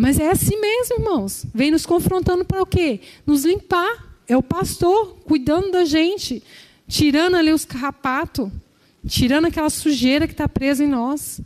[0.00, 1.44] Mas é assim mesmo, irmãos.
[1.52, 3.00] Vem nos confrontando para o quê?
[3.26, 4.08] Nos limpar.
[4.26, 6.42] É o pastor cuidando da gente,
[6.88, 8.50] tirando ali os carrapatos,
[9.06, 11.42] tirando aquela sujeira que está presa em nós.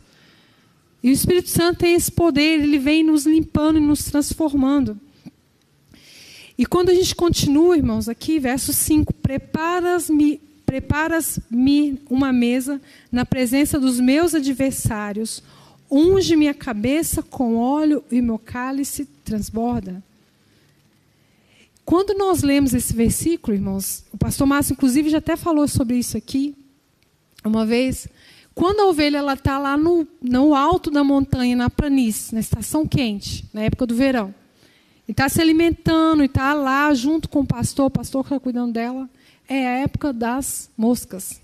[1.03, 4.97] E o Espírito Santo tem esse poder, ele vem nos limpando e nos transformando.
[6.57, 13.79] E quando a gente continua, irmãos, aqui, verso 5: Preparas-me preparas-me uma mesa na presença
[13.79, 15.43] dos meus adversários,
[15.89, 20.03] unge minha cabeça com óleo e meu cálice transborda.
[21.85, 26.17] Quando nós lemos esse versículo, irmãos, o pastor Márcio, inclusive, já até falou sobre isso
[26.17, 26.55] aqui
[27.43, 28.07] uma vez.
[28.55, 33.45] Quando a ovelha está lá no, no alto da montanha, na planície, na estação quente,
[33.53, 34.33] na época do verão,
[35.07, 38.39] e está se alimentando, e está lá junto com o pastor, o pastor que está
[38.39, 39.07] cuidando dela,
[39.47, 41.39] é a época das moscas.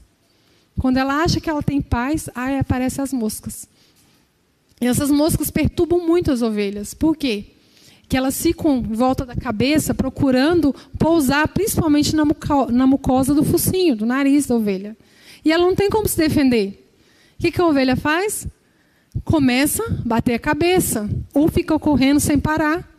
[0.80, 3.68] Quando ela acha que ela tem paz, aí aparecem as moscas.
[4.82, 6.96] E essas moscas perturbam muito as ovelhas.
[6.96, 7.46] Por quê?
[8.10, 14.08] Que elas ficam em volta da cabeça procurando pousar principalmente na, mucosa do focinho, do
[14.08, 14.98] nariz da ovelha.
[15.46, 16.92] E ela não tem como se defender.
[17.40, 18.48] O que a ovelha faz?
[19.24, 21.08] Começa a bater a cabeça.
[21.32, 22.91] Ou fica correndo sem parar.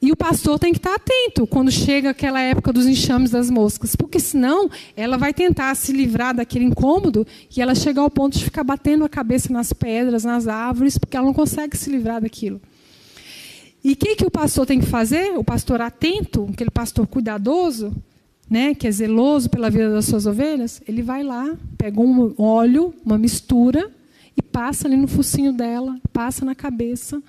[0.00, 3.96] E o pastor tem que estar atento quando chega aquela época dos enxames das moscas,
[3.96, 8.44] porque senão ela vai tentar se livrar daquele incômodo e ela chega ao ponto de
[8.44, 12.60] ficar batendo a cabeça nas pedras, nas árvores, porque ela não consegue se livrar daquilo.
[13.82, 15.38] E o que, que o pastor tem que fazer?
[15.38, 17.94] O pastor atento, aquele pastor cuidadoso,
[18.50, 22.94] né, que é zeloso pela vida das suas ovelhas, ele vai lá, pega um óleo,
[23.04, 23.90] uma mistura,
[24.36, 27.22] e passa ali no focinho dela, passa na cabeça,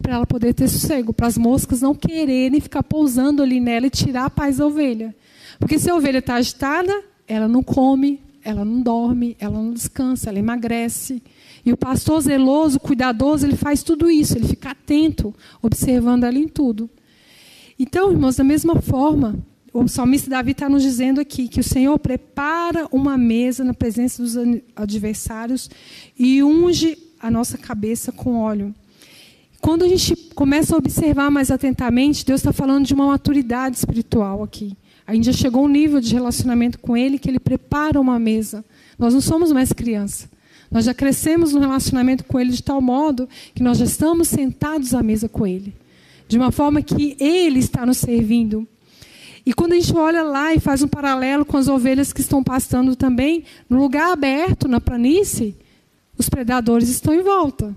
[0.00, 3.90] para ela poder ter sossego, para as moscas não quererem ficar pousando ali nela e
[3.90, 5.14] tirar a paz da ovelha.
[5.58, 6.92] Porque se a ovelha está agitada,
[7.26, 11.22] ela não come, ela não dorme, ela não descansa, ela emagrece.
[11.64, 16.48] E o pastor zeloso, cuidadoso, ele faz tudo isso, ele fica atento, observando ela em
[16.48, 16.90] tudo.
[17.78, 19.38] Então, irmãos, da mesma forma,
[19.72, 24.22] o salmista Davi está nos dizendo aqui que o Senhor prepara uma mesa na presença
[24.22, 24.36] dos
[24.76, 25.70] adversários
[26.18, 28.74] e unge a nossa cabeça com óleo.
[29.62, 34.42] Quando a gente começa a observar mais atentamente, Deus está falando de uma maturidade espiritual
[34.42, 34.76] aqui.
[35.06, 38.18] A gente já chegou a um nível de relacionamento com Ele que Ele prepara uma
[38.18, 38.64] mesa.
[38.98, 40.28] Nós não somos mais criança.
[40.68, 44.94] Nós já crescemos no relacionamento com Ele de tal modo que nós já estamos sentados
[44.94, 45.72] à mesa com Ele.
[46.26, 48.66] De uma forma que Ele está nos servindo.
[49.46, 52.42] E quando a gente olha lá e faz um paralelo com as ovelhas que estão
[52.42, 55.54] pastando também, no lugar aberto, na planície,
[56.18, 57.72] os predadores estão em volta.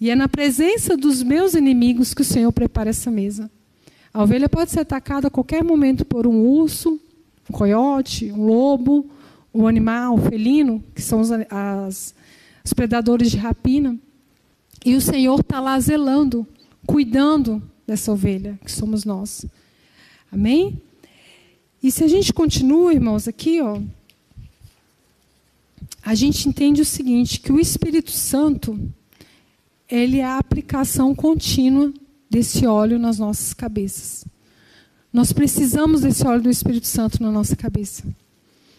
[0.00, 3.50] E é na presença dos meus inimigos que o Senhor prepara essa mesa.
[4.14, 6.98] A ovelha pode ser atacada a qualquer momento por um urso,
[7.48, 9.10] um coiote, um lobo,
[9.52, 12.14] um animal, um felino, que são os, as,
[12.64, 13.98] os predadores de rapina.
[14.84, 16.46] E o Senhor está lá zelando,
[16.86, 19.44] cuidando dessa ovelha, que somos nós.
[20.32, 20.80] Amém?
[21.82, 23.78] E se a gente continua, irmãos, aqui, ó,
[26.02, 28.80] a gente entende o seguinte, que o Espírito Santo
[29.90, 31.92] ele é a aplicação contínua
[32.30, 34.24] desse óleo nas nossas cabeças.
[35.12, 38.04] Nós precisamos desse óleo do Espírito Santo na nossa cabeça.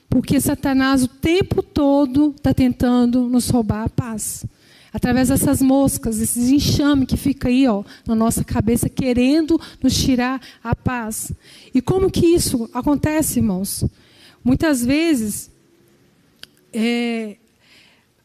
[0.10, 4.45] Porque Satanás o tempo todo está tentando nos roubar a paz.
[4.93, 10.41] Através dessas moscas, esses enxames que fica aí, ó, na nossa cabeça, querendo nos tirar
[10.62, 11.32] a paz.
[11.74, 13.86] E como que isso acontece, irmãos?
[14.43, 15.50] Muitas vezes,
[16.74, 17.38] é,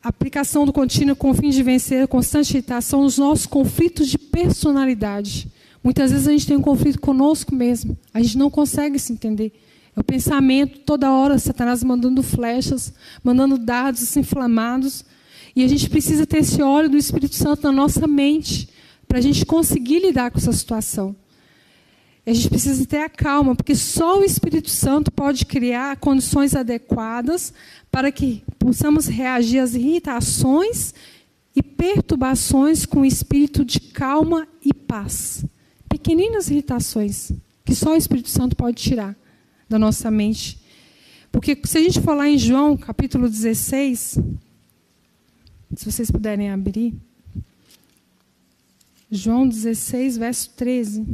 [0.09, 4.19] aplicação do contínuo com o fim de vencer a constante irritação os nossos conflitos de
[4.19, 5.51] personalidade.
[5.83, 7.97] Muitas vezes a gente tem um conflito conosco mesmo.
[8.13, 9.53] A gente não consegue se entender.
[9.97, 12.93] É o pensamento, toda hora, Satanás mandando flechas,
[13.23, 15.05] mandando dados inflamados.
[15.55, 18.69] E a gente precisa ter esse óleo do Espírito Santo na nossa mente
[19.09, 21.17] para a gente conseguir lidar com essa situação.
[22.27, 27.53] A gente precisa ter a calma, porque só o Espírito Santo pode criar condições adequadas
[27.91, 30.93] para que possamos reagir às irritações
[31.55, 35.45] e perturbações com espírito de calma e paz.
[35.89, 37.31] Pequeninas irritações
[37.65, 39.17] que só o Espírito Santo pode tirar
[39.69, 40.61] da nossa mente.
[41.33, 44.19] Porque se a gente falar em João, capítulo 16,
[45.77, 46.95] se vocês puderem abrir.
[49.11, 51.05] João 16, verso 13.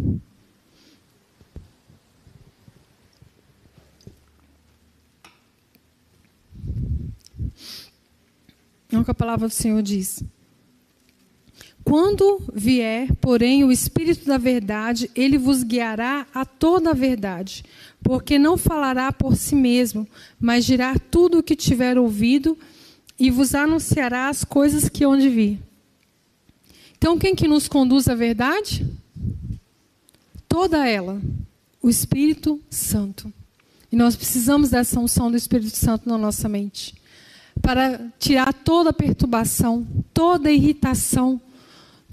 [8.93, 10.23] É o que a palavra do Senhor diz.
[11.83, 17.65] Quando vier, porém, o Espírito da Verdade, ele vos guiará a toda a verdade,
[18.03, 20.07] porque não falará por si mesmo,
[20.39, 22.57] mas dirá tudo o que tiver ouvido
[23.19, 25.59] e vos anunciará as coisas que hão de vir.
[26.99, 28.87] Então, quem que nos conduz à verdade?
[30.47, 31.21] Toda ela,
[31.81, 33.33] o Espírito Santo.
[33.91, 36.95] E nós precisamos dessa unção do Espírito Santo na nossa mente
[37.61, 41.41] para tirar toda perturbação, toda irritação,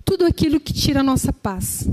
[0.04, 1.88] tudo aquilo que tira a nossa paz.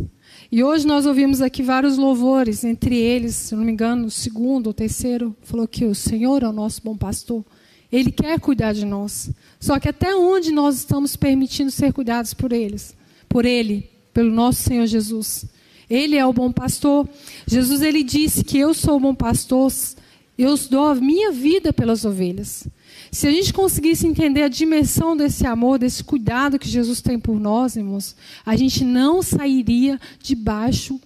[0.51, 4.69] E hoje nós ouvimos aqui vários louvores, entre eles, se não me engano, o segundo
[4.69, 7.45] ou terceiro falou que o Senhor é o nosso bom pastor.
[7.91, 9.31] Ele quer cuidar de nós.
[9.61, 12.97] Só que até onde nós estamos permitindo ser cuidados por eles?
[13.29, 15.47] Por ele, pelo nosso Senhor Jesus.
[15.89, 17.09] Ele é o bom pastor.
[17.47, 19.73] Jesus ele disse que eu sou o bom pastor,
[20.39, 22.67] eu dou a minha vida pelas ovelhas.
[23.11, 27.41] Se a gente conseguisse entender a dimensão desse amor, desse cuidado que Jesus tem por
[27.41, 31.01] nós, irmãos, a gente não sairia debaixo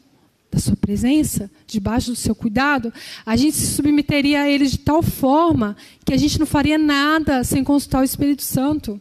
[0.51, 2.93] da sua presença, debaixo do seu cuidado,
[3.25, 7.45] a gente se submeteria a ele de tal forma que a gente não faria nada
[7.45, 9.01] sem consultar o Espírito Santo.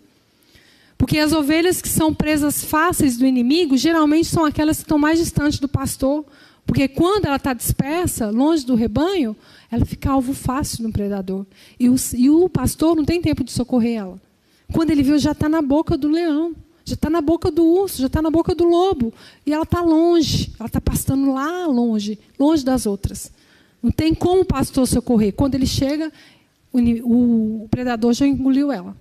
[0.96, 5.18] Porque as ovelhas que são presas fáceis do inimigo, geralmente são aquelas que estão mais
[5.18, 6.26] distantes do pastor.
[6.70, 9.36] Porque quando ela está dispersa, longe do rebanho,
[9.72, 11.44] ela fica alvo fácil do predador.
[11.80, 14.22] E o, e o pastor não tem tempo de socorrer ela.
[14.72, 16.56] Quando ele viu, já está na boca do leão
[16.90, 19.14] já está na boca do urso, já está na boca do lobo.
[19.46, 23.32] E ela está longe, ela está pastando lá longe, longe das outras.
[23.82, 25.34] Não tem como o pastor socorrer.
[25.34, 26.12] Quando ele chega,
[26.74, 28.96] o, o, o predador já engoliu ela.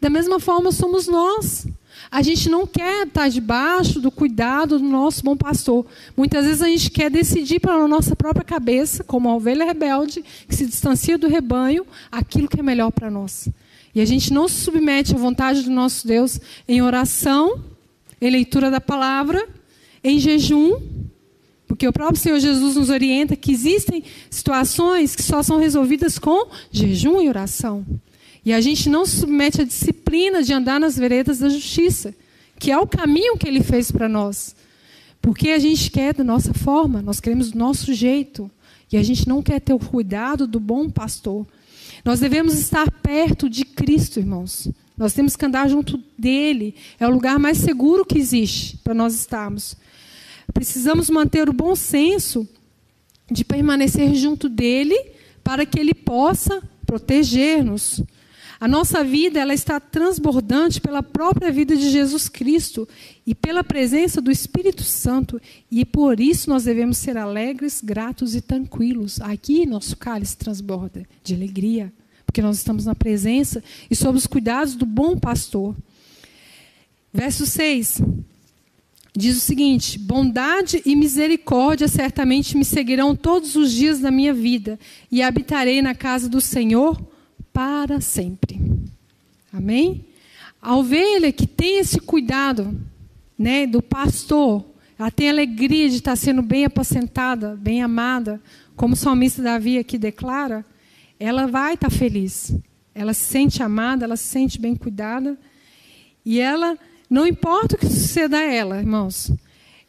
[0.00, 1.66] Da mesma forma, somos nós.
[2.10, 5.86] A gente não quer estar debaixo do cuidado do nosso bom pastor.
[6.16, 10.54] Muitas vezes a gente quer decidir pela nossa própria cabeça, como a ovelha rebelde, que
[10.54, 13.48] se distancia do rebanho, aquilo que é melhor para nós.
[13.94, 17.62] E a gente não se submete à vontade do nosso Deus em oração,
[18.20, 19.46] em leitura da palavra,
[20.02, 20.80] em jejum,
[21.66, 26.48] porque o próprio Senhor Jesus nos orienta que existem situações que só são resolvidas com
[26.70, 27.84] jejum e oração.
[28.44, 32.14] E a gente não se submete à disciplina de andar nas veredas da justiça,
[32.58, 34.54] que é o caminho que ele fez para nós.
[35.22, 38.50] Porque a gente quer da nossa forma, nós queremos do nosso jeito.
[38.92, 41.46] E a gente não quer ter o cuidado do bom pastor.
[42.04, 44.68] Nós devemos estar perto de Cristo, irmãos.
[44.96, 46.74] Nós temos que andar junto dele.
[47.00, 49.76] É o lugar mais seguro que existe para nós estarmos.
[50.52, 52.46] Precisamos manter o bom senso
[53.30, 54.96] de permanecer junto dele
[55.42, 58.02] para que ele possa proteger-nos.
[58.64, 62.88] A nossa vida ela está transbordante pela própria vida de Jesus Cristo
[63.26, 65.38] e pela presença do Espírito Santo,
[65.70, 69.20] e por isso nós devemos ser alegres, gratos e tranquilos.
[69.20, 71.92] Aqui nosso cálice transborda de alegria,
[72.24, 75.76] porque nós estamos na presença e sob os cuidados do bom pastor.
[77.12, 78.00] Verso 6
[79.14, 84.80] diz o seguinte: Bondade e misericórdia certamente me seguirão todos os dias da minha vida,
[85.12, 87.12] e habitarei na casa do Senhor
[87.54, 88.60] para sempre.
[89.52, 90.04] Amém?
[90.60, 92.76] A ovelha que tem esse cuidado
[93.38, 94.64] né, do pastor,
[94.98, 98.42] ela tem alegria de estar sendo bem apacentada, bem amada,
[98.74, 100.66] como o salmista Davi aqui declara,
[101.18, 102.56] ela vai estar feliz.
[102.92, 105.38] Ela se sente amada, ela se sente bem cuidada.
[106.24, 106.76] E ela,
[107.08, 109.30] não importa o que suceda a ela, irmãos,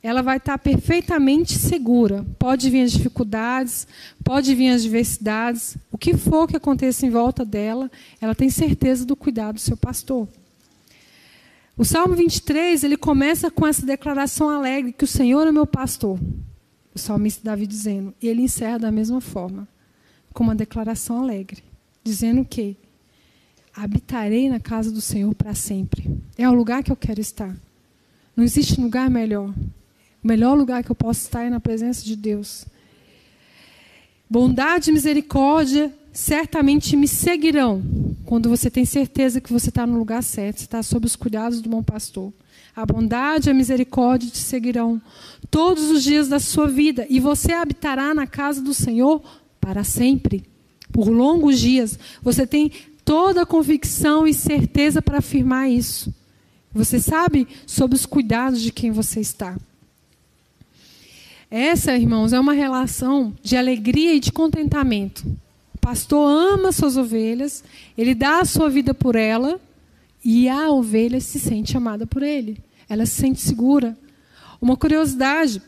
[0.05, 2.23] ela vai estar perfeitamente segura.
[2.37, 3.87] Pode vir as dificuldades,
[4.23, 7.89] pode vir as adversidades, o que for que aconteça em volta dela,
[8.21, 10.27] ela tem certeza do cuidado do seu pastor.
[11.75, 16.19] O Salmo 23, ele começa com essa declaração alegre que o Senhor é meu pastor.
[16.93, 19.67] O salmista Davi dizendo, e ele encerra da mesma forma,
[20.31, 21.63] com uma declaração alegre,
[22.03, 22.77] dizendo que
[23.75, 26.15] habitarei na casa do Senhor para sempre.
[26.37, 27.57] É o lugar que eu quero estar.
[28.35, 29.51] Não existe lugar melhor.
[30.25, 32.65] O melhor lugar que eu posso estar é na presença de Deus.
[34.27, 37.83] Bondade e misericórdia certamente me seguirão
[38.25, 41.69] quando você tem certeza que você está no lugar certo, está sob os cuidados do
[41.69, 42.33] bom pastor.
[42.75, 44.99] A bondade e a misericórdia te seguirão
[45.51, 49.21] todos os dias da sua vida e você habitará na casa do Senhor
[49.61, 50.43] para sempre,
[50.91, 51.99] por longos dias.
[52.23, 52.71] Você tem
[53.05, 56.11] toda a convicção e certeza para afirmar isso.
[56.73, 59.55] Você sabe sobre os cuidados de quem você está.
[61.57, 65.25] Essa, irmãos, é uma relação de alegria e de contentamento.
[65.73, 67.63] O pastor ama suas ovelhas,
[67.97, 69.57] ele dá a sua vida por ela
[70.21, 72.57] e a ovelha se sente amada por ele.
[72.89, 73.97] Ela se sente segura.
[74.61, 75.61] Uma curiosidade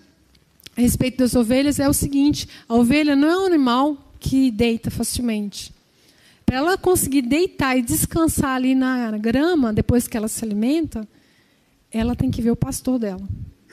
[0.75, 4.91] a respeito das ovelhas é o seguinte: a ovelha não é um animal que deita
[4.91, 5.73] facilmente.
[6.45, 11.07] Para ela conseguir deitar e descansar ali na grama, depois que ela se alimenta,
[11.89, 13.25] ela tem que ver o pastor dela.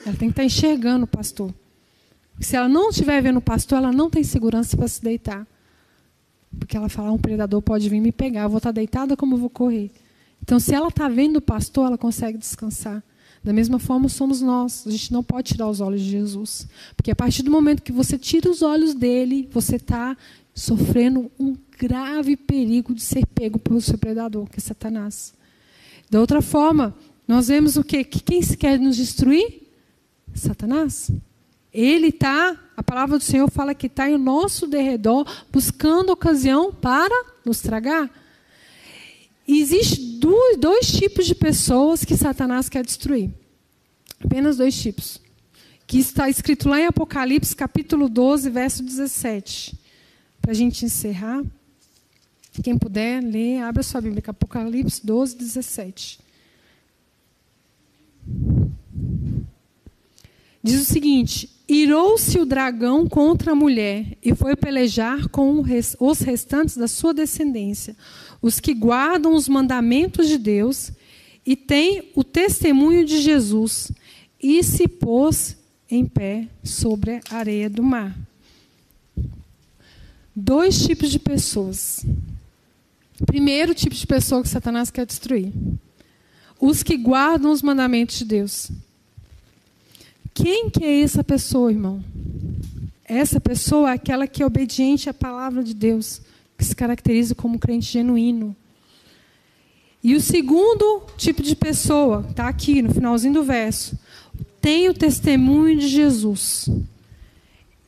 [0.05, 1.53] Ela tem que estar enxergando o pastor.
[2.39, 5.47] Se ela não estiver vendo o pastor, ela não tem segurança para se deitar.
[6.59, 9.39] Porque ela fala, um predador pode vir me pegar, eu vou estar deitada como eu
[9.39, 9.91] vou correr.
[10.41, 13.03] Então, se ela está vendo o pastor, ela consegue descansar.
[13.43, 14.85] Da mesma forma somos nós.
[14.87, 16.67] A gente não pode tirar os olhos de Jesus.
[16.95, 20.17] Porque a partir do momento que você tira os olhos dele, você está
[20.53, 25.33] sofrendo um grave perigo de ser pego pelo seu predador, que é Satanás.
[26.09, 26.95] Da outra forma,
[27.27, 28.03] nós vemos o quê?
[28.03, 29.63] Que quem se quer nos destruir?
[30.33, 31.11] Satanás.
[31.77, 37.25] Ele está, a palavra do Senhor fala que está em nosso derredor, buscando ocasião para
[37.43, 38.09] nos tragar.
[39.47, 43.29] E existe dois, dois tipos de pessoas que Satanás quer destruir.
[44.23, 45.21] Apenas dois tipos.
[45.85, 49.85] Que está escrito lá em Apocalipse, capítulo 12, verso 17
[50.45, 51.43] para a gente encerrar,
[52.61, 56.19] quem puder ler, abra sua Bíblia, Apocalipse 12, 17.
[60.65, 65.63] Diz o seguinte: Irou-se o dragão contra a mulher e foi pelejar com
[65.99, 67.95] os restantes da sua descendência,
[68.41, 70.91] os que guardam os mandamentos de Deus
[71.45, 73.91] e têm o testemunho de Jesus,
[74.41, 75.55] e se pôs
[75.87, 78.17] em pé sobre a areia do mar
[80.35, 82.03] dois tipos de pessoas.
[83.23, 85.53] Primeiro tipo de pessoa que Satanás quer destruir:
[86.59, 88.71] os que guardam os mandamentos de Deus.
[90.35, 92.03] Quem que é essa pessoa, irmão?
[93.03, 96.21] Essa pessoa é aquela que é obediente à palavra de Deus,
[96.55, 98.55] que se caracteriza como crente genuíno.
[100.03, 103.97] E o segundo tipo de pessoa, está aqui no finalzinho do verso,
[104.61, 106.69] tem o testemunho de Jesus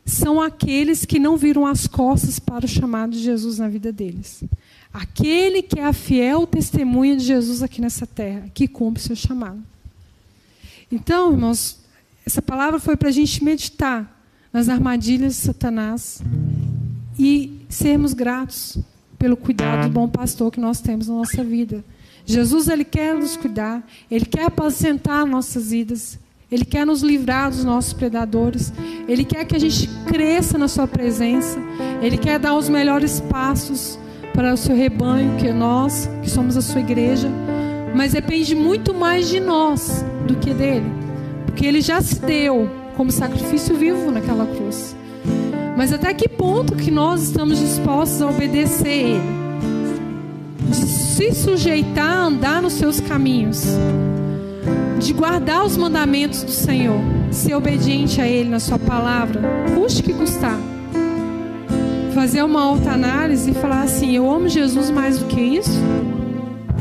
[0.07, 4.41] são aqueles que não viram as costas para o chamado de Jesus na vida deles.
[4.91, 9.61] Aquele que é a fiel testemunha de Jesus aqui nessa terra, que cumpre seu chamado.
[10.89, 11.77] Então, irmãos,
[12.27, 14.21] essa palavra foi para a gente meditar
[14.51, 16.21] nas armadilhas de Satanás
[17.17, 18.77] e sermos gratos
[19.17, 21.85] pelo cuidado do bom pastor que nós temos na nossa vida.
[22.25, 26.19] Jesus, ele quer nos cuidar, ele quer apacentar nossas vidas,
[26.51, 28.73] ele quer nos livrar dos nossos predadores.
[29.07, 31.57] Ele quer que a gente cresça na Sua presença.
[32.01, 33.97] Ele quer dar os melhores passos
[34.33, 37.29] para o seu rebanho, que é nós, que somos a Sua igreja.
[37.95, 41.06] Mas depende muito mais de nós do que dele.
[41.57, 44.95] Porque Ele já se deu como sacrifício vivo naquela cruz.
[45.75, 49.21] Mas até que ponto que nós estamos dispostos a obedecer Ele?
[50.69, 53.65] De se sujeitar a andar nos seus caminhos
[54.99, 56.99] de guardar os mandamentos do Senhor,
[57.31, 59.41] ser obediente a Ele na Sua palavra,
[59.73, 60.59] custe que custar.
[62.13, 65.81] Fazer uma autoanálise e falar assim: eu amo Jesus mais do que isso?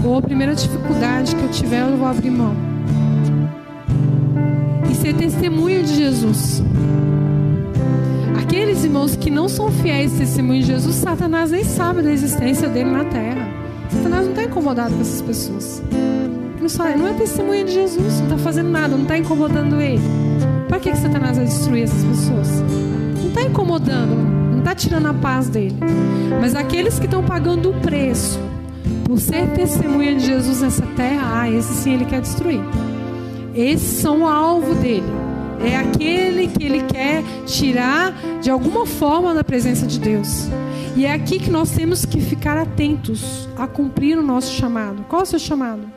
[0.04, 2.75] Ou a primeira dificuldade que eu tiver, eu vou abrir mão.
[5.06, 6.60] Ser testemunho de Jesus.
[8.42, 12.68] Aqueles irmãos que não são fiéis ao testemunho de Jesus, Satanás nem sabe da existência
[12.68, 13.48] dele na terra.
[13.88, 15.80] Satanás não está incomodado com essas pessoas
[16.60, 20.02] não, não é testemunha de Jesus, não está fazendo nada, não está incomodando ele.
[20.66, 22.48] Para que, que Satanás vai destruir essas pessoas?
[23.20, 24.16] Não está incomodando,
[24.50, 25.76] não está tirando a paz dele.
[26.40, 28.40] Mas aqueles que estão pagando o preço
[29.04, 32.60] por ser testemunha de Jesus nessa terra, ah, esse sim ele quer destruir.
[33.56, 35.06] Esses são o alvo dele.
[35.64, 40.48] É aquele que ele quer tirar de alguma forma da presença de Deus.
[40.94, 45.04] E é aqui que nós temos que ficar atentos a cumprir o nosso chamado.
[45.08, 45.90] Qual é o seu chamado?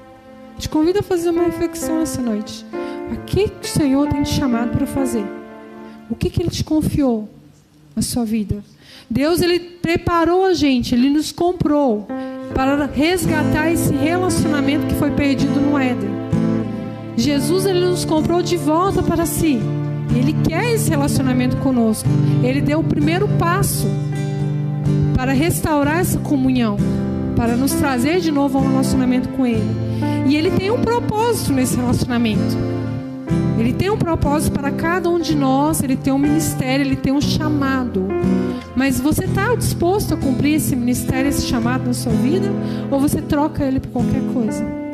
[0.58, 2.66] Te convido a fazer uma reflexão essa noite.
[3.12, 5.26] O que o Senhor tem te chamado para fazer?
[6.10, 7.30] O que, que Ele te confiou
[7.94, 8.64] na sua vida?
[9.10, 12.08] Deus ele preparou a gente, Ele nos comprou
[12.54, 16.29] para resgatar esse relacionamento que foi perdido no Éden.
[17.20, 19.60] Jesus ele nos comprou de volta para si.
[20.16, 22.08] Ele quer esse relacionamento conosco.
[22.42, 23.88] Ele deu o primeiro passo
[25.14, 26.78] para restaurar essa comunhão,
[27.36, 29.70] para nos trazer de novo a um relacionamento com Ele.
[30.28, 32.58] E Ele tem um propósito nesse relacionamento.
[33.60, 37.12] Ele tem um propósito para cada um de nós, ele tem um ministério, ele tem
[37.12, 38.08] um chamado.
[38.74, 42.50] Mas você está disposto a cumprir esse ministério, esse chamado na sua vida?
[42.90, 44.89] Ou você troca ele por qualquer coisa?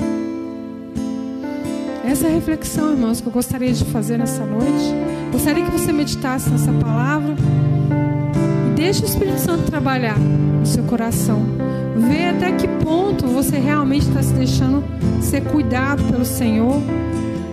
[2.05, 4.93] Essa é a reflexão, irmãos, que eu gostaria de fazer nessa noite.
[5.31, 7.35] Gostaria que você meditasse nessa palavra.
[8.67, 11.43] E deixe o Espírito Santo trabalhar no seu coração.
[12.09, 14.83] Vê até que ponto você realmente está se deixando
[15.21, 16.81] ser cuidado pelo Senhor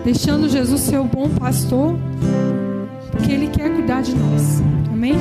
[0.04, 1.96] deixando Jesus ser o bom pastor,
[3.10, 4.60] porque Ele quer cuidar de nós.
[4.92, 5.16] Amém?